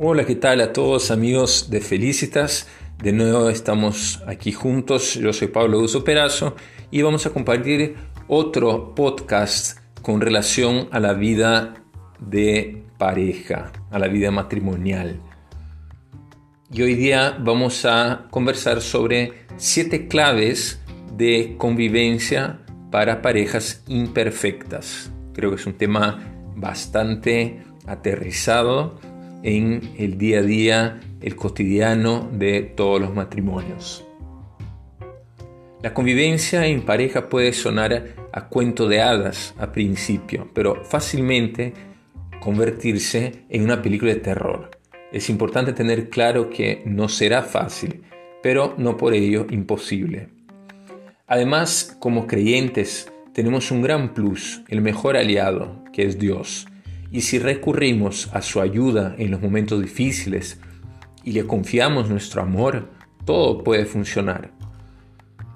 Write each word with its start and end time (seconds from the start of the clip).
Hola, 0.00 0.24
¿qué 0.24 0.36
tal 0.36 0.60
a 0.60 0.72
todos 0.72 1.10
amigos 1.10 1.70
de 1.70 1.80
Felicitas? 1.80 2.68
De 3.02 3.12
nuevo 3.12 3.48
estamos 3.48 4.22
aquí 4.28 4.52
juntos. 4.52 5.14
Yo 5.14 5.32
soy 5.32 5.48
Pablo 5.48 5.80
Uso 5.80 6.04
Perazo 6.04 6.54
y 6.92 7.02
vamos 7.02 7.26
a 7.26 7.30
compartir 7.30 7.96
otro 8.28 8.94
podcast 8.94 9.80
con 10.00 10.20
relación 10.20 10.86
a 10.92 11.00
la 11.00 11.14
vida 11.14 11.82
de 12.20 12.84
pareja, 12.96 13.72
a 13.90 13.98
la 13.98 14.06
vida 14.06 14.30
matrimonial. 14.30 15.20
Y 16.72 16.82
hoy 16.82 16.94
día 16.94 17.36
vamos 17.40 17.84
a 17.84 18.28
conversar 18.30 18.80
sobre 18.80 19.32
siete 19.56 20.06
claves 20.06 20.80
de 21.16 21.56
convivencia 21.58 22.60
para 22.92 23.20
parejas 23.20 23.82
imperfectas. 23.88 25.10
Creo 25.32 25.50
que 25.50 25.56
es 25.56 25.66
un 25.66 25.76
tema 25.76 26.22
bastante 26.54 27.64
aterrizado 27.84 29.00
en 29.42 29.92
el 29.98 30.18
día 30.18 30.40
a 30.40 30.42
día, 30.42 31.00
el 31.20 31.36
cotidiano 31.36 32.28
de 32.32 32.62
todos 32.62 33.00
los 33.00 33.14
matrimonios. 33.14 34.04
La 35.82 35.94
convivencia 35.94 36.66
en 36.66 36.82
pareja 36.82 37.28
puede 37.28 37.52
sonar 37.52 38.14
a 38.32 38.48
cuento 38.48 38.88
de 38.88 39.00
hadas 39.00 39.54
a 39.58 39.70
principio, 39.70 40.50
pero 40.52 40.84
fácilmente 40.84 41.72
convertirse 42.40 43.44
en 43.48 43.62
una 43.62 43.80
película 43.80 44.12
de 44.12 44.20
terror. 44.20 44.70
Es 45.12 45.30
importante 45.30 45.72
tener 45.72 46.10
claro 46.10 46.50
que 46.50 46.82
no 46.84 47.08
será 47.08 47.42
fácil, 47.42 48.02
pero 48.42 48.74
no 48.76 48.96
por 48.96 49.14
ello 49.14 49.46
imposible. 49.50 50.28
Además, 51.26 51.96
como 52.00 52.26
creyentes, 52.26 53.12
tenemos 53.32 53.70
un 53.70 53.82
gran 53.82 54.14
plus, 54.14 54.62
el 54.68 54.80
mejor 54.80 55.16
aliado, 55.16 55.84
que 55.92 56.02
es 56.02 56.18
Dios 56.18 56.66
y 57.10 57.22
si 57.22 57.38
recurrimos 57.38 58.28
a 58.32 58.42
su 58.42 58.60
ayuda 58.60 59.14
en 59.18 59.30
los 59.30 59.40
momentos 59.40 59.80
difíciles 59.82 60.60
y 61.24 61.32
le 61.32 61.46
confiamos 61.46 62.08
nuestro 62.08 62.42
amor, 62.42 62.90
todo 63.24 63.62
puede 63.62 63.86
funcionar. 63.86 64.50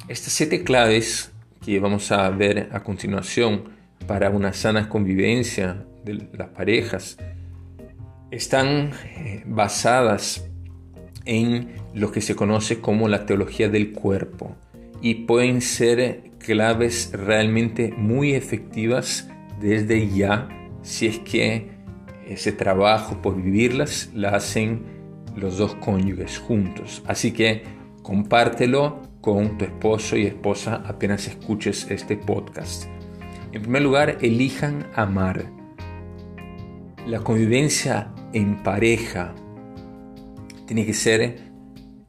Estas 0.08 0.32
siete 0.32 0.64
claves 0.64 1.32
que 1.64 1.78
vamos 1.78 2.10
a 2.10 2.28
ver 2.30 2.68
a 2.72 2.82
continuación 2.82 3.64
para 4.06 4.30
una 4.30 4.52
sana 4.52 4.88
convivencia 4.88 5.86
de 6.04 6.28
las 6.32 6.48
parejas 6.48 7.16
están 8.30 8.90
eh, 9.04 9.42
basadas 9.46 10.48
en 11.24 11.74
lo 11.94 12.10
que 12.10 12.20
se 12.20 12.34
conoce 12.34 12.80
como 12.80 13.08
la 13.08 13.26
teología 13.26 13.68
del 13.68 13.92
cuerpo 13.92 14.56
y 15.00 15.26
pueden 15.26 15.60
ser 15.60 16.32
claves 16.38 17.10
realmente 17.12 17.94
muy 17.96 18.34
efectivas 18.34 19.28
desde 19.60 20.08
ya 20.08 20.48
si 20.82 21.06
es 21.06 21.18
que 21.20 21.70
ese 22.26 22.52
trabajo 22.52 23.20
por 23.20 23.40
vivirlas 23.40 24.10
la 24.14 24.30
hacen 24.30 24.82
los 25.36 25.58
dos 25.58 25.74
cónyuges 25.76 26.38
juntos. 26.38 27.02
Así 27.06 27.32
que 27.32 27.62
compártelo 28.02 29.00
con 29.20 29.56
tu 29.58 29.64
esposo 29.64 30.16
y 30.16 30.26
esposa 30.26 30.82
apenas 30.86 31.26
escuches 31.26 31.90
este 31.90 32.16
podcast. 32.16 32.86
En 33.52 33.62
primer 33.62 33.82
lugar, 33.82 34.18
elijan 34.20 34.86
amar. 34.94 35.44
La 37.06 37.20
convivencia 37.20 38.12
en 38.32 38.62
pareja 38.62 39.34
tiene 40.66 40.86
que 40.86 40.94
ser 40.94 41.52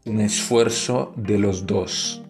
un 0.05 0.21
esfuerzo 0.21 1.13
de 1.15 1.37
los 1.37 1.65
dos. 1.65 2.23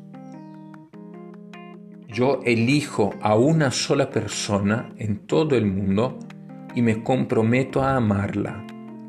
Yo 2.08 2.42
elijo 2.46 3.14
a 3.22 3.36
una 3.36 3.72
sola 3.72 4.10
persona 4.10 4.94
en 4.98 5.26
todo 5.26 5.56
el 5.56 5.66
mundo 5.66 6.20
y 6.76 6.82
me 6.82 7.04
comprometo 7.04 7.84
a 7.84 7.96
amarla. 7.96 8.66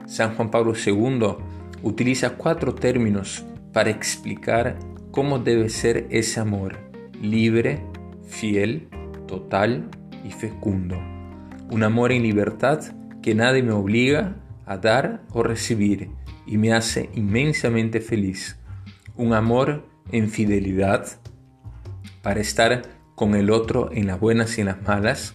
San 0.06 0.34
Juan 0.34 0.50
Pablo 0.50 0.74
II 0.74 1.36
utiliza 1.82 2.36
cuatro 2.36 2.74
términos 2.74 3.44
para 3.72 3.90
explicar 3.90 4.78
cómo 5.10 5.38
debe 5.38 5.68
ser 5.68 6.06
ese 6.10 6.40
amor, 6.40 6.78
libre, 7.20 7.82
fiel, 8.26 8.88
total 9.26 9.88
y 10.24 10.30
fecundo. 10.30 10.96
Un 11.70 11.82
amor 11.82 12.12
en 12.12 12.22
libertad 12.22 12.80
que 13.22 13.34
nadie 13.34 13.62
me 13.62 13.72
obliga 13.72 14.36
a 14.66 14.76
dar 14.76 15.22
o 15.32 15.42
recibir 15.42 16.10
y 16.46 16.58
me 16.58 16.72
hace 16.72 17.10
inmensamente 17.14 18.00
feliz. 18.00 18.58
Un 19.16 19.32
amor 19.32 19.86
en 20.12 20.28
fidelidad 20.28 21.06
para 22.22 22.40
estar 22.40 22.82
con 23.14 23.34
el 23.34 23.50
otro 23.50 23.90
en 23.92 24.06
las 24.06 24.20
buenas 24.20 24.58
y 24.58 24.62
en 24.62 24.66
las 24.68 24.82
malas, 24.82 25.34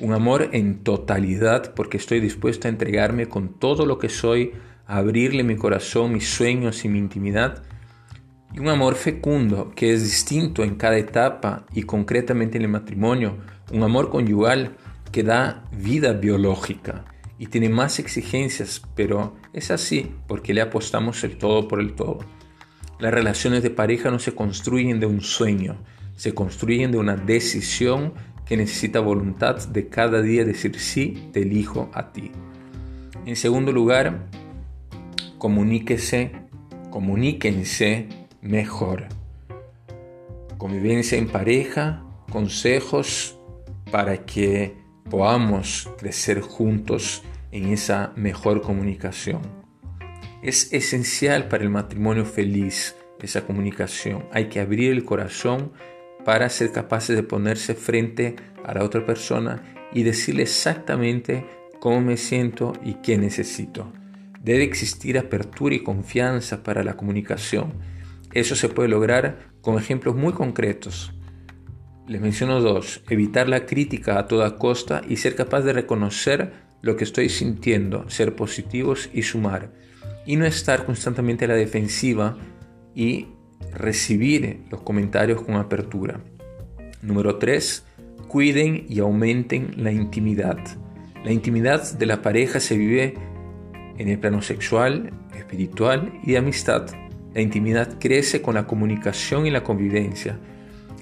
un 0.00 0.12
amor 0.12 0.50
en 0.52 0.82
totalidad 0.84 1.74
porque 1.74 1.96
estoy 1.96 2.20
dispuesto 2.20 2.68
a 2.68 2.70
entregarme 2.70 3.26
con 3.26 3.58
todo 3.58 3.86
lo 3.86 3.98
que 3.98 4.08
soy, 4.08 4.52
a 4.86 4.98
abrirle 4.98 5.42
mi 5.42 5.56
corazón, 5.56 6.12
mis 6.12 6.28
sueños 6.28 6.84
y 6.84 6.88
mi 6.88 6.98
intimidad. 6.98 7.62
Y 8.54 8.60
un 8.60 8.68
amor 8.68 8.94
fecundo 8.94 9.72
que 9.74 9.92
es 9.92 10.02
distinto 10.02 10.62
en 10.62 10.76
cada 10.76 10.96
etapa 10.96 11.66
y 11.74 11.82
concretamente 11.82 12.56
en 12.56 12.62
el 12.62 12.70
matrimonio. 12.70 13.38
Un 13.72 13.82
amor 13.82 14.10
conyugal 14.10 14.76
que 15.12 15.22
da 15.22 15.64
vida 15.72 16.12
biológica 16.12 17.04
y 17.38 17.46
tiene 17.46 17.68
más 17.68 17.98
exigencias, 17.98 18.82
pero 18.94 19.36
es 19.52 19.70
así 19.70 20.12
porque 20.26 20.54
le 20.54 20.60
apostamos 20.60 21.22
el 21.24 21.38
todo 21.38 21.68
por 21.68 21.80
el 21.80 21.94
todo. 21.94 22.20
Las 22.98 23.12
relaciones 23.12 23.62
de 23.62 23.70
pareja 23.70 24.10
no 24.10 24.18
se 24.18 24.34
construyen 24.34 24.98
de 24.98 25.06
un 25.06 25.20
sueño, 25.20 25.76
se 26.16 26.34
construyen 26.34 26.90
de 26.90 26.98
una 26.98 27.16
decisión 27.16 28.14
que 28.48 28.56
necesita 28.56 29.00
voluntad 29.00 29.56
de 29.68 29.88
cada 29.88 30.22
día 30.22 30.44
decir 30.44 30.80
sí, 30.80 31.28
te 31.32 31.42
elijo 31.42 31.90
a 31.92 32.12
ti. 32.12 32.32
En 33.26 33.36
segundo 33.36 33.72
lugar, 33.72 34.26
comuníquese, 35.36 36.32
comuníquense 36.90 38.08
mejor. 38.40 39.06
Convivencia 40.56 41.18
en 41.18 41.28
pareja, 41.28 42.02
consejos 42.32 43.38
para 43.90 44.24
que 44.24 44.76
podamos 45.10 45.90
crecer 45.98 46.40
juntos 46.40 47.22
en 47.52 47.68
esa 47.68 48.12
mejor 48.16 48.62
comunicación. 48.62 49.42
Es 50.42 50.72
esencial 50.72 51.48
para 51.48 51.64
el 51.64 51.70
matrimonio 51.70 52.24
feliz 52.24 52.96
esa 53.20 53.44
comunicación. 53.44 54.24
Hay 54.32 54.48
que 54.48 54.60
abrir 54.60 54.92
el 54.92 55.04
corazón 55.04 55.72
para 56.28 56.50
ser 56.50 56.72
capaces 56.72 57.16
de 57.16 57.22
ponerse 57.22 57.74
frente 57.74 58.36
a 58.62 58.74
la 58.74 58.84
otra 58.84 59.06
persona 59.06 59.62
y 59.94 60.02
decirle 60.02 60.42
exactamente 60.42 61.46
cómo 61.80 62.02
me 62.02 62.18
siento 62.18 62.74
y 62.84 62.96
qué 62.96 63.16
necesito. 63.16 63.90
Debe 64.44 64.62
existir 64.62 65.16
apertura 65.16 65.74
y 65.74 65.82
confianza 65.82 66.62
para 66.62 66.84
la 66.84 66.98
comunicación. 66.98 67.72
Eso 68.34 68.56
se 68.56 68.68
puede 68.68 68.90
lograr 68.90 69.52
con 69.62 69.78
ejemplos 69.78 70.16
muy 70.16 70.34
concretos. 70.34 71.14
Les 72.06 72.20
menciono 72.20 72.60
dos. 72.60 73.02
Evitar 73.08 73.48
la 73.48 73.64
crítica 73.64 74.18
a 74.18 74.26
toda 74.26 74.58
costa 74.58 75.00
y 75.08 75.16
ser 75.16 75.34
capaz 75.34 75.62
de 75.62 75.72
reconocer 75.72 76.52
lo 76.82 76.98
que 76.98 77.04
estoy 77.04 77.30
sintiendo, 77.30 78.04
ser 78.10 78.36
positivos 78.36 79.08
y 79.14 79.22
sumar. 79.22 79.72
Y 80.26 80.36
no 80.36 80.44
estar 80.44 80.84
constantemente 80.84 81.46
a 81.46 81.48
la 81.48 81.54
defensiva 81.54 82.36
y 82.94 83.28
recibir 83.72 84.60
los 84.70 84.82
comentarios 84.82 85.42
con 85.42 85.56
apertura. 85.56 86.20
Número 87.02 87.36
3. 87.36 87.84
Cuiden 88.28 88.86
y 88.88 88.98
aumenten 88.98 89.74
la 89.76 89.92
intimidad. 89.92 90.58
La 91.24 91.32
intimidad 91.32 91.92
de 91.92 92.06
la 92.06 92.22
pareja 92.22 92.60
se 92.60 92.76
vive 92.76 93.14
en 93.98 94.08
el 94.08 94.18
plano 94.18 94.42
sexual, 94.42 95.12
espiritual 95.36 96.12
y 96.22 96.32
de 96.32 96.38
amistad. 96.38 96.86
La 97.34 97.40
intimidad 97.40 97.98
crece 97.98 98.42
con 98.42 98.54
la 98.54 98.66
comunicación 98.66 99.46
y 99.46 99.50
la 99.50 99.62
convivencia. 99.62 100.38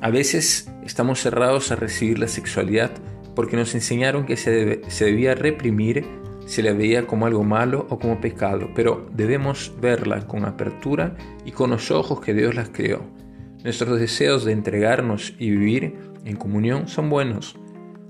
A 0.01 0.11
veces 0.11 0.71
estamos 0.85 1.21
cerrados 1.21 1.73
a 1.73 1.77
recibir 1.77 2.19
la 2.19 2.29
sexualidad 2.29 2.91
porque 3.35 3.57
nos 3.57 3.75
enseñaron 3.75 4.27
que 4.27 4.37
se, 4.37 4.81
se 4.89 5.05
debía 5.05 5.35
reprimir 5.35 6.05
se 6.47 6.63
la 6.63 6.73
veía 6.73 7.07
como 7.07 7.27
algo 7.27 7.45
malo 7.45 7.87
o 7.91 7.99
como 7.99 8.21
pecado, 8.21 8.71
pero 8.75 9.09
debemos 9.13 9.75
verla 9.81 10.27
con 10.27 10.45
apertura 10.45 11.17
y 11.45 11.51
con 11.51 11.71
los 11.71 11.91
ojos 11.91 12.21
que 12.21 12.33
Dios 12.33 12.55
las 12.55 12.71
creó. 12.71 13.03
Nuestros 13.65 13.99
deseos 13.99 14.45
de 14.45 14.53
entregarnos 14.53 15.35
y 15.39 15.51
vivir 15.51 15.97
en 16.25 16.37
comunión 16.37 16.89
son 16.89 17.11
buenos. 17.11 17.57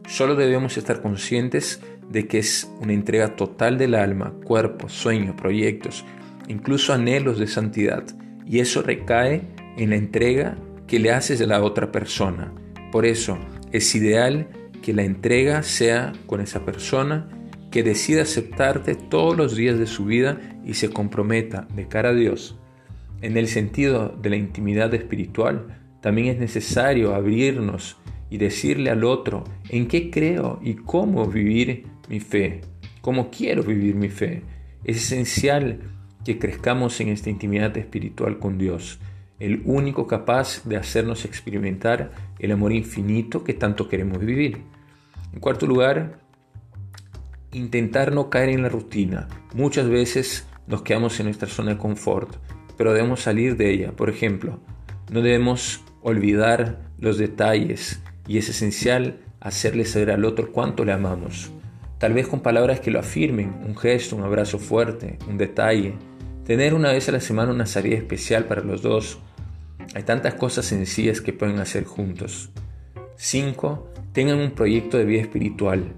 Solo 0.06 0.36
debemos 0.36 0.76
estar 0.76 1.00
conscientes 1.00 1.80
de 2.10 2.28
que 2.28 2.38
es 2.38 2.70
una 2.80 2.92
entrega 2.92 3.36
total 3.36 3.78
del 3.78 3.94
alma, 3.94 4.34
cuerpo, 4.44 4.88
sueños, 4.88 5.34
proyectos, 5.34 6.04
incluso 6.46 6.92
anhelos 6.92 7.38
de 7.38 7.46
santidad. 7.46 8.04
Y 8.44 8.60
eso 8.60 8.82
recae 8.82 9.42
en 9.78 9.90
la 9.90 9.96
entrega 9.96 10.56
que 10.86 11.00
le 11.00 11.10
haces 11.10 11.40
a 11.40 11.46
la 11.46 11.62
otra 11.62 11.90
persona. 11.90 12.52
Por 12.92 13.06
eso 13.06 13.38
es 13.72 13.94
ideal 13.94 14.48
que 14.82 14.92
la 14.92 15.02
entrega 15.02 15.62
sea 15.62 16.12
con 16.26 16.40
esa 16.40 16.64
persona 16.64 17.28
que 17.70 17.82
decida 17.82 18.22
aceptarte 18.22 18.94
todos 18.94 19.36
los 19.36 19.56
días 19.56 19.78
de 19.78 19.86
su 19.86 20.04
vida 20.04 20.40
y 20.64 20.74
se 20.74 20.90
comprometa 20.90 21.66
de 21.74 21.88
cara 21.88 22.10
a 22.10 22.14
Dios. 22.14 22.56
En 23.22 23.36
el 23.36 23.48
sentido 23.48 24.08
de 24.20 24.30
la 24.30 24.36
intimidad 24.36 24.92
espiritual, 24.94 25.80
también 26.00 26.28
es 26.28 26.38
necesario 26.38 27.14
abrirnos 27.14 27.96
y 28.30 28.38
decirle 28.38 28.90
al 28.90 29.04
otro 29.04 29.44
en 29.68 29.88
qué 29.88 30.10
creo 30.10 30.60
y 30.62 30.74
cómo 30.74 31.26
vivir 31.26 31.84
mi 32.08 32.20
fe, 32.20 32.60
cómo 33.00 33.30
quiero 33.30 33.62
vivir 33.62 33.94
mi 33.94 34.08
fe. 34.08 34.42
Es 34.84 34.96
esencial 34.98 35.80
que 36.24 36.38
crezcamos 36.38 37.00
en 37.00 37.08
esta 37.08 37.30
intimidad 37.30 37.76
espiritual 37.76 38.38
con 38.38 38.58
Dios, 38.58 38.98
el 39.38 39.62
único 39.64 40.06
capaz 40.06 40.64
de 40.64 40.76
hacernos 40.76 41.24
experimentar 41.24 42.12
el 42.38 42.52
amor 42.52 42.72
infinito 42.72 43.44
que 43.44 43.54
tanto 43.54 43.88
queremos 43.88 44.18
vivir. 44.18 44.62
En 45.32 45.40
cuarto 45.40 45.66
lugar, 45.66 46.20
intentar 47.56 48.12
no 48.12 48.30
caer 48.30 48.50
en 48.50 48.62
la 48.62 48.68
rutina. 48.68 49.28
Muchas 49.54 49.88
veces 49.88 50.46
nos 50.66 50.82
quedamos 50.82 51.18
en 51.18 51.26
nuestra 51.26 51.48
zona 51.48 51.72
de 51.72 51.78
confort, 51.78 52.36
pero 52.76 52.92
debemos 52.92 53.20
salir 53.20 53.56
de 53.56 53.72
ella. 53.72 53.92
Por 53.92 54.10
ejemplo, 54.10 54.60
no 55.10 55.22
debemos 55.22 55.82
olvidar 56.02 56.80
los 56.98 57.18
detalles 57.18 58.02
y 58.26 58.38
es 58.38 58.48
esencial 58.48 59.20
hacerle 59.40 59.84
saber 59.84 60.10
al 60.10 60.24
otro 60.24 60.52
cuánto 60.52 60.84
le 60.84 60.92
amamos. 60.92 61.50
Tal 61.98 62.12
vez 62.12 62.28
con 62.28 62.40
palabras 62.40 62.80
que 62.80 62.90
lo 62.90 63.00
afirmen, 63.00 63.54
un 63.66 63.76
gesto, 63.76 64.16
un 64.16 64.22
abrazo 64.22 64.58
fuerte, 64.58 65.18
un 65.28 65.38
detalle. 65.38 65.94
Tener 66.44 66.74
una 66.74 66.92
vez 66.92 67.08
a 67.08 67.12
la 67.12 67.20
semana 67.20 67.52
una 67.52 67.66
salida 67.66 67.96
especial 67.96 68.44
para 68.44 68.62
los 68.62 68.82
dos. 68.82 69.18
Hay 69.94 70.02
tantas 70.02 70.34
cosas 70.34 70.66
sencillas 70.66 71.20
que 71.20 71.32
pueden 71.32 71.58
hacer 71.58 71.84
juntos. 71.84 72.50
5. 73.16 73.92
Tengan 74.12 74.38
un 74.38 74.50
proyecto 74.50 74.98
de 74.98 75.06
vida 75.06 75.22
espiritual. 75.22 75.94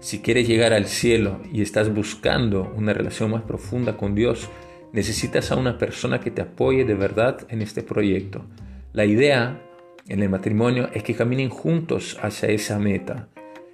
Si 0.00 0.20
quieres 0.20 0.46
llegar 0.46 0.72
al 0.72 0.86
cielo 0.86 1.40
y 1.52 1.60
estás 1.60 1.92
buscando 1.92 2.72
una 2.76 2.92
relación 2.92 3.32
más 3.32 3.42
profunda 3.42 3.96
con 3.96 4.14
Dios, 4.14 4.48
necesitas 4.92 5.50
a 5.50 5.56
una 5.56 5.76
persona 5.76 6.20
que 6.20 6.30
te 6.30 6.42
apoye 6.42 6.84
de 6.84 6.94
verdad 6.94 7.46
en 7.48 7.62
este 7.62 7.82
proyecto. 7.82 8.44
La 8.92 9.04
idea 9.04 9.60
en 10.06 10.22
el 10.22 10.28
matrimonio 10.28 10.88
es 10.94 11.02
que 11.02 11.14
caminen 11.14 11.50
juntos 11.50 12.16
hacia 12.22 12.48
esa 12.48 12.78
meta. 12.78 13.28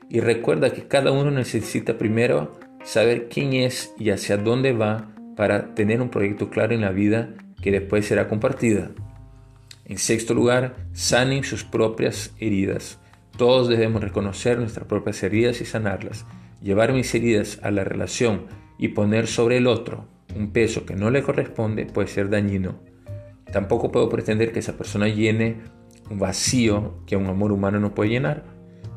Y 0.08 0.20
recuerda 0.20 0.72
que 0.72 0.88
cada 0.88 1.12
uno 1.12 1.30
necesita 1.30 1.98
primero 1.98 2.58
saber 2.84 3.28
quién 3.28 3.52
es 3.52 3.94
y 3.98 4.10
hacia 4.10 4.38
dónde 4.38 4.72
va 4.72 5.10
para 5.36 5.74
tener 5.74 6.00
un 6.00 6.08
proyecto 6.08 6.48
claro 6.48 6.74
en 6.74 6.80
la 6.80 6.90
vida 6.90 7.34
que 7.62 7.70
después 7.70 8.06
será 8.06 8.28
compartida. 8.28 8.90
En 9.84 9.98
sexto 9.98 10.32
lugar, 10.32 10.76
sanen 10.92 11.44
sus 11.44 11.64
propias 11.64 12.32
heridas. 12.38 12.98
Todos 13.36 13.68
debemos 13.68 14.02
reconocer 14.02 14.58
nuestras 14.58 14.86
propias 14.86 15.22
heridas 15.22 15.60
y 15.60 15.64
sanarlas, 15.64 16.24
llevar 16.62 16.92
mis 16.92 17.12
heridas 17.14 17.58
a 17.62 17.70
la 17.70 17.82
relación 17.82 18.46
y 18.78 18.88
poner 18.88 19.26
sobre 19.26 19.56
el 19.56 19.66
otro 19.66 20.06
un 20.36 20.52
peso 20.52 20.86
que 20.86 20.94
no 20.94 21.10
le 21.10 21.22
corresponde 21.22 21.86
puede 21.86 22.08
ser 22.08 22.28
dañino. 22.28 22.76
Tampoco 23.52 23.90
puedo 23.92 24.08
pretender 24.08 24.52
que 24.52 24.60
esa 24.60 24.76
persona 24.76 25.08
llene 25.08 25.56
un 26.10 26.18
vacío 26.18 26.94
que 27.06 27.16
un 27.16 27.26
amor 27.26 27.52
humano 27.52 27.80
no 27.80 27.94
puede 27.94 28.10
llenar. 28.10 28.44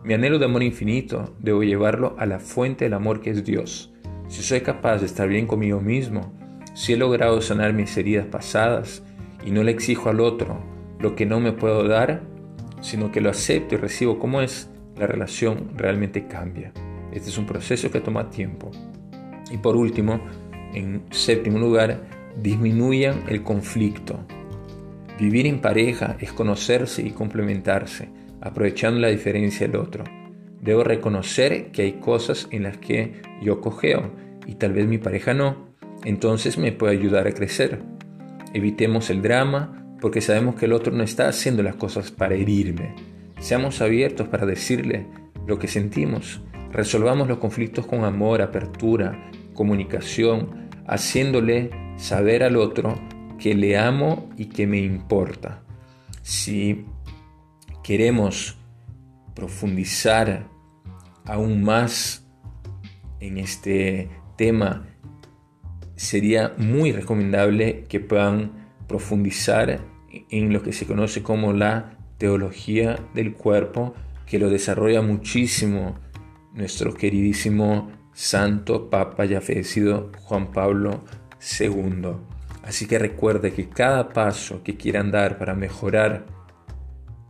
Mi 0.03 0.13
anhelo 0.13 0.39
de 0.39 0.45
amor 0.45 0.63
infinito 0.63 1.35
debo 1.39 1.63
llevarlo 1.63 2.15
a 2.17 2.25
la 2.25 2.39
fuente 2.39 2.85
del 2.85 2.93
amor 2.93 3.21
que 3.21 3.31
es 3.31 3.43
Dios. 3.43 3.93
Si 4.27 4.41
soy 4.41 4.61
capaz 4.61 4.99
de 4.99 5.05
estar 5.05 5.27
bien 5.27 5.47
conmigo 5.47 5.79
mismo, 5.79 6.33
si 6.73 6.93
he 6.93 6.97
logrado 6.97 7.41
sanar 7.41 7.73
mis 7.73 7.95
heridas 7.97 8.25
pasadas 8.27 9.03
y 9.45 9.51
no 9.51 9.63
le 9.63 9.71
exijo 9.71 10.09
al 10.09 10.19
otro 10.19 10.59
lo 10.99 11.15
que 11.15 11.25
no 11.25 11.39
me 11.39 11.53
puedo 11.53 11.87
dar, 11.87 12.21
sino 12.81 13.11
que 13.11 13.21
lo 13.21 13.29
acepto 13.29 13.75
y 13.75 13.77
recibo 13.77 14.19
como 14.19 14.41
es, 14.41 14.69
la 14.97 15.07
relación 15.07 15.71
realmente 15.75 16.27
cambia. 16.27 16.71
Este 17.11 17.29
es 17.29 17.37
un 17.37 17.45
proceso 17.45 17.91
que 17.91 18.01
toma 18.01 18.29
tiempo. 18.29 18.71
Y 19.51 19.57
por 19.57 19.75
último, 19.75 20.19
en 20.73 21.03
séptimo 21.11 21.59
lugar, 21.59 22.01
disminuyan 22.41 23.23
el 23.27 23.43
conflicto. 23.43 24.19
Vivir 25.19 25.47
en 25.47 25.61
pareja 25.61 26.17
es 26.19 26.31
conocerse 26.31 27.01
y 27.01 27.11
complementarse, 27.11 28.09
aprovechando 28.41 28.99
la 28.99 29.07
diferencia 29.07 29.67
del 29.67 29.77
otro. 29.77 30.03
Debo 30.61 30.83
reconocer 30.83 31.71
que 31.71 31.83
hay 31.83 31.93
cosas 31.93 32.47
en 32.51 32.63
las 32.63 32.77
que 32.77 33.21
yo 33.41 33.61
cogeo 33.61 34.11
y 34.45 34.55
tal 34.55 34.73
vez 34.73 34.87
mi 34.87 34.97
pareja 34.97 35.33
no. 35.33 35.67
Entonces 36.03 36.57
me 36.57 36.71
puede 36.71 36.97
ayudar 36.97 37.27
a 37.27 37.31
crecer. 37.31 37.81
Evitemos 38.53 39.09
el 39.09 39.21
drama, 39.21 39.86
porque 40.01 40.21
sabemos 40.21 40.55
que 40.55 40.65
el 40.65 40.73
otro 40.73 40.93
no 40.93 41.03
está 41.03 41.27
haciendo 41.27 41.63
las 41.63 41.75
cosas 41.75 42.11
para 42.11 42.35
herirme. 42.35 42.95
Seamos 43.39 43.81
abiertos 43.81 44.27
para 44.27 44.45
decirle 44.45 45.07
lo 45.45 45.59
que 45.59 45.67
sentimos. 45.67 46.41
Resolvamos 46.71 47.27
los 47.27 47.37
conflictos 47.37 47.85
con 47.85 48.03
amor, 48.03 48.41
apertura, 48.41 49.31
comunicación, 49.53 50.69
haciéndole 50.87 51.71
saber 51.97 52.43
al 52.43 52.57
otro 52.57 52.99
que 53.39 53.55
le 53.55 53.77
amo 53.77 54.29
y 54.37 54.45
que 54.47 54.67
me 54.67 54.79
importa. 54.79 55.63
Si 56.21 56.85
queremos 57.83 58.57
profundizar 59.33 60.47
aún 61.25 61.63
más 61.63 62.27
en 63.19 63.37
este 63.37 64.09
tema, 64.35 64.85
sería 65.95 66.53
muy 66.57 66.91
recomendable 66.91 67.85
que 67.87 67.99
puedan 67.99 68.66
profundizar 68.87 69.79
en 70.29 70.53
lo 70.53 70.63
que 70.63 70.73
se 70.73 70.85
conoce 70.85 71.23
como 71.23 71.53
la 71.53 71.97
teología 72.17 72.99
del 73.13 73.33
cuerpo, 73.33 73.93
que 74.25 74.39
lo 74.39 74.49
desarrolla 74.49 75.01
muchísimo 75.01 75.95
nuestro 76.53 76.93
queridísimo 76.93 77.91
Santo 78.13 78.89
Papa 78.89 79.25
ya 79.25 79.41
fallecido 79.41 80.11
Juan 80.23 80.51
Pablo 80.51 81.03
II. 81.59 82.13
Así 82.63 82.87
que 82.87 82.99
recuerde 82.99 83.53
que 83.53 83.69
cada 83.69 84.09
paso 84.09 84.63
que 84.63 84.75
quieran 84.75 85.11
dar 85.11 85.37
para 85.37 85.53
mejorar 85.53 86.25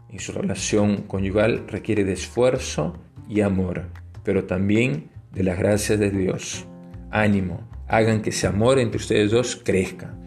en 0.10 0.20
su 0.20 0.32
relación 0.32 1.04
conyugal 1.04 1.66
requiere 1.68 2.06
de 2.06 2.14
esfuerzo 2.14 2.98
y 3.28 3.42
amor, 3.42 3.84
pero 4.24 4.46
también 4.46 5.10
de 5.34 5.44
las 5.44 5.60
gracias 5.60 6.00
de 6.00 6.10
Dios. 6.10 6.66
Ánimo, 7.12 7.70
hagan 7.88 8.22
que 8.22 8.30
ese 8.30 8.48
amor 8.48 8.80
entre 8.80 8.98
ustedes 8.98 9.32
dos 9.32 9.62
crezca. 9.64 10.18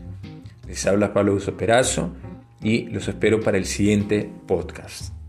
Les 0.70 0.86
habla 0.86 1.12
Pablo 1.12 1.34
Uso 1.34 1.56
Perazo 1.56 2.12
y 2.62 2.82
los 2.90 3.08
espero 3.08 3.40
para 3.40 3.58
el 3.58 3.66
siguiente 3.66 4.30
podcast. 4.46 5.19